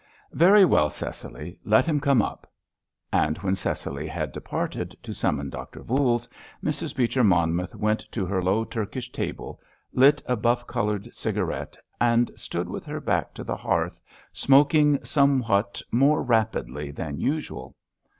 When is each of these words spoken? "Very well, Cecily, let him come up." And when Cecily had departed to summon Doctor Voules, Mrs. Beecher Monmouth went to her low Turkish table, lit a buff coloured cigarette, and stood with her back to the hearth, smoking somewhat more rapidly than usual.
"Very 0.33 0.65
well, 0.65 0.89
Cecily, 0.89 1.59
let 1.63 1.85
him 1.85 1.99
come 1.99 2.23
up." 2.23 2.51
And 3.13 3.37
when 3.37 3.53
Cecily 3.53 4.07
had 4.07 4.31
departed 4.31 4.97
to 5.03 5.13
summon 5.13 5.51
Doctor 5.51 5.83
Voules, 5.83 6.27
Mrs. 6.65 6.95
Beecher 6.95 7.23
Monmouth 7.23 7.75
went 7.75 8.11
to 8.11 8.25
her 8.25 8.41
low 8.41 8.65
Turkish 8.65 9.11
table, 9.11 9.61
lit 9.93 10.19
a 10.25 10.35
buff 10.35 10.65
coloured 10.65 11.13
cigarette, 11.15 11.77
and 11.99 12.31
stood 12.35 12.67
with 12.67 12.85
her 12.87 12.99
back 12.99 13.35
to 13.35 13.43
the 13.43 13.57
hearth, 13.57 14.01
smoking 14.33 14.97
somewhat 15.05 15.83
more 15.91 16.23
rapidly 16.23 16.89
than 16.89 17.19
usual. 17.19 17.75